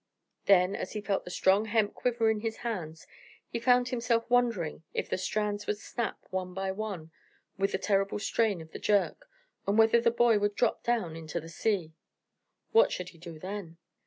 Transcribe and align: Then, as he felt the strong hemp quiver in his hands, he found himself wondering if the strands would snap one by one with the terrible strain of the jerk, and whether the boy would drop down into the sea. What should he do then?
Then, 0.45 0.75
as 0.75 0.93
he 0.93 0.99
felt 1.01 1.25
the 1.25 1.29
strong 1.29 1.65
hemp 1.65 1.93
quiver 1.93 2.31
in 2.31 2.39
his 2.39 2.57
hands, 2.65 3.05
he 3.49 3.59
found 3.59 3.89
himself 3.89 4.27
wondering 4.31 4.81
if 4.95 5.07
the 5.07 5.15
strands 5.19 5.67
would 5.67 5.77
snap 5.77 6.17
one 6.31 6.55
by 6.55 6.71
one 6.71 7.11
with 7.59 7.73
the 7.73 7.77
terrible 7.77 8.17
strain 8.17 8.61
of 8.61 8.71
the 8.71 8.79
jerk, 8.79 9.29
and 9.67 9.77
whether 9.77 10.01
the 10.01 10.09
boy 10.09 10.39
would 10.39 10.55
drop 10.55 10.81
down 10.81 11.15
into 11.15 11.39
the 11.39 11.49
sea. 11.49 11.93
What 12.71 12.91
should 12.91 13.09
he 13.09 13.19
do 13.19 13.37
then? 13.37 13.77